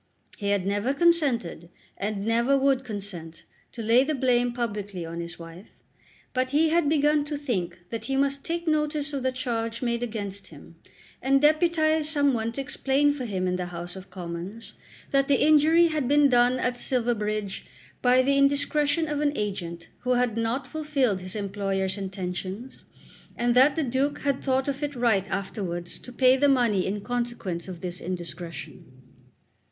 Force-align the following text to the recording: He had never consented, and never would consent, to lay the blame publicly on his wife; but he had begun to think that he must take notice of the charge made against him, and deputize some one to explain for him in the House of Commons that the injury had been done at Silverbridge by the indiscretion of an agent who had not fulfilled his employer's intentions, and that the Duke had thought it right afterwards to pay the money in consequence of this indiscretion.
He 0.35 0.49
had 0.49 0.65
never 0.65 0.95
consented, 0.95 1.69
and 1.95 2.25
never 2.25 2.57
would 2.57 2.83
consent, 2.83 3.43
to 3.71 3.83
lay 3.83 4.03
the 4.03 4.15
blame 4.15 4.51
publicly 4.51 5.05
on 5.05 5.19
his 5.21 5.37
wife; 5.37 5.73
but 6.33 6.49
he 6.49 6.69
had 6.69 6.89
begun 6.89 7.23
to 7.25 7.37
think 7.37 7.79
that 7.91 8.05
he 8.05 8.15
must 8.15 8.43
take 8.43 8.67
notice 8.67 9.13
of 9.13 9.21
the 9.21 9.31
charge 9.31 9.83
made 9.83 10.01
against 10.01 10.47
him, 10.47 10.75
and 11.21 11.39
deputize 11.39 12.09
some 12.09 12.33
one 12.33 12.51
to 12.53 12.61
explain 12.61 13.13
for 13.13 13.25
him 13.25 13.47
in 13.47 13.57
the 13.57 13.67
House 13.67 13.95
of 13.95 14.09
Commons 14.09 14.73
that 15.11 15.27
the 15.27 15.39
injury 15.45 15.89
had 15.89 16.07
been 16.07 16.29
done 16.29 16.57
at 16.57 16.79
Silverbridge 16.79 17.67
by 18.01 18.23
the 18.23 18.39
indiscretion 18.39 19.07
of 19.07 19.21
an 19.21 19.31
agent 19.35 19.87
who 19.99 20.13
had 20.13 20.35
not 20.35 20.65
fulfilled 20.65 21.21
his 21.21 21.35
employer's 21.35 21.95
intentions, 21.95 22.85
and 23.35 23.53
that 23.53 23.75
the 23.75 23.83
Duke 23.83 24.21
had 24.21 24.43
thought 24.43 24.67
it 24.67 24.95
right 24.95 25.29
afterwards 25.29 25.99
to 25.99 26.11
pay 26.11 26.35
the 26.37 26.49
money 26.49 26.87
in 26.87 27.01
consequence 27.01 27.67
of 27.67 27.81
this 27.81 28.01
indiscretion. 28.01 28.91